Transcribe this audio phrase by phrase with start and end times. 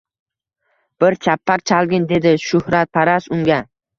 [1.03, 3.63] —Bir chapak chalgin,— dedi shuhratparast unga.